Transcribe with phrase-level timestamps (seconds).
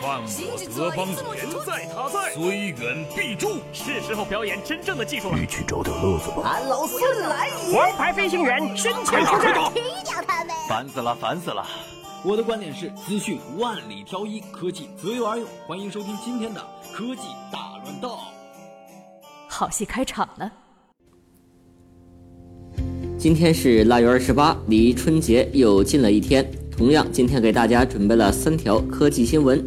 [0.00, 3.60] 犯我德邦言在他在，虽远必诛。
[3.70, 5.38] 是时候表演真正的技术了。
[5.38, 6.42] 一起找点乐子吧。
[6.44, 7.76] 俺老孙来也！
[7.76, 10.54] 王牌飞行员身前出战，踢掉他们！
[10.68, 11.66] 烦死了，烦死了！
[12.24, 15.46] 我的观点是：资讯万里挑一，科技择优而用。
[15.66, 16.60] 欢迎收听今天的
[16.94, 17.22] 科技
[17.52, 18.16] 大乱斗。
[19.48, 20.50] 好戏开场了。
[23.18, 26.50] 今天是腊月二十八，离春节又近了一天。
[26.70, 29.62] 同样，今天给大家准备了三条科技新闻。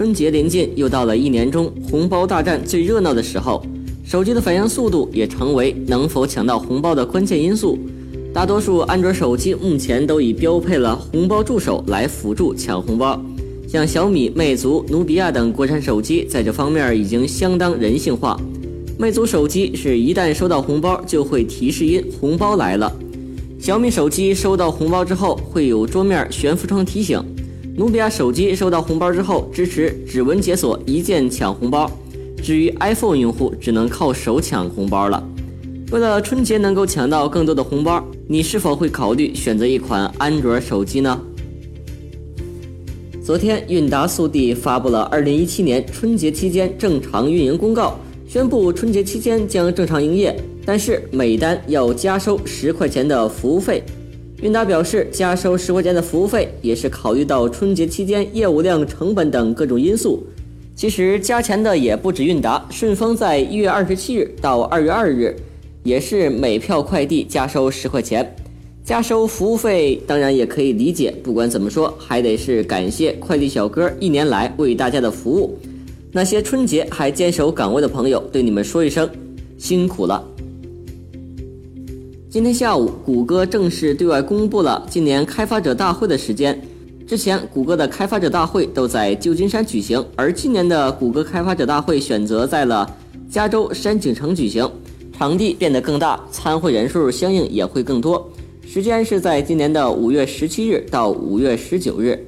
[0.00, 3.62] 春节临近，又到了一年中红包大战最热闹的时候，
[4.02, 7.78] 手机的反应速度也成为能否抢到红包的关键因素。
[8.32, 13.22] 大多数安卓手机目前都已标配了红包助手来辅助抢红包，
[13.68, 18.40] 像小米、魅族、努比亚等国产手机在这方面已经相当人性化。
[18.96, 22.90] 魅族手机是一旦收到红包就会提示音“红包来了”。
[23.60, 27.22] 小米手机收到红包之后会有桌面悬浮窗提醒，
[27.76, 31.90] 努比亚手机收到红包之后支持指纹解锁一键抢红包。
[32.42, 35.22] 至于 iPhone 用户只能靠手抢红包了。
[35.90, 41.20] 为了春节能够抢到更多的红包，你是否会考虑选择一款安卓手机呢？
[43.22, 50.34] 昨天，韵达速递发布了2017年春节期间正常运营公告，宣布春节期间将正常营业。
[50.64, 53.82] 但是每单要加收十块钱的服务费。
[54.42, 60.24] 韵达表示，加收十块钱的服务费也是考虑到春节期间业务量、成本等各种因素。
[60.74, 65.36] 其实加钱的也不止韵达，顺丰在一月二十七日到二月二日
[65.82, 68.34] 也是每票快递加收十块钱。
[68.82, 75.58] 加收服务费当然也可以理解，不管怎么说，还得是感谢快递小哥一年来为大家的服务。
[76.12, 79.08] 那些春节还坚守岗位的朋友，对你们说一声
[79.58, 80.26] 辛苦了。
[82.32, 86.56] 今天下午，谷歌正式对外公布了今年开发者大会的时间。
[87.04, 92.88] 之前，谷歌的开发者大会都在旧金山举行，而今年的谷歌开发者大会选择在了
[93.28, 94.70] 加州山景城举行，
[95.12, 98.30] 场地变得更大，参会人数相应也会更多。
[98.64, 102.24] 时间是在今年的五月十七日到五月十九日。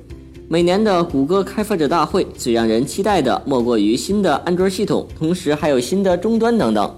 [0.49, 6.93] 每年的谷歌开发者大会最让人期待的莫过于新的安卓系统，同时还有新的终端等等。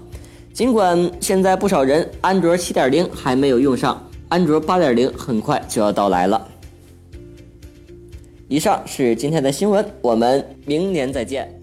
[0.55, 6.47] 尽管现在不少人安卓七点零还没有用上，安卓八点零很快就要到来了。
[8.47, 11.53] 以上是今天的新闻，我们明年再见。